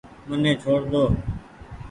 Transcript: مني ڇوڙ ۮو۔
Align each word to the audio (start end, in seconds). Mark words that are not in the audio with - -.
مني 0.27 0.51
ڇوڙ 0.61 0.79
ۮو۔ 0.91 1.03